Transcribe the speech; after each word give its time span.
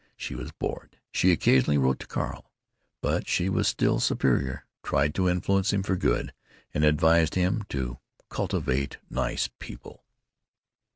She 0.17 0.33
was 0.33 0.51
bored. 0.51 0.97
She 1.11 1.31
occasionally 1.31 1.77
wrote 1.77 1.99
to 1.99 2.07
Carl. 2.07 2.51
But 3.03 3.27
she 3.27 3.49
was 3.49 3.67
still 3.67 3.99
superior—tried 3.99 5.13
to 5.13 5.29
"influence 5.29 5.71
him 5.73 5.83
for 5.83 5.95
good" 5.95 6.33
and 6.73 6.83
advised 6.83 7.35
him 7.35 7.65
to 7.69 7.99
"cultivate 8.27 8.97
nice 9.11 9.47
people." 9.59 10.03